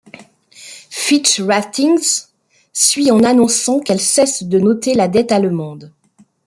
Fitch 0.49 1.39
Ratings 1.41 2.29
suit 2.73 3.11
en 3.11 3.19
annonçant 3.23 3.79
qu’elle 3.79 3.99
cesse 3.99 4.41
de 4.41 4.57
noter 4.57 4.95
la 4.95 5.07
dette 5.07 5.31
allemande. 5.31 5.93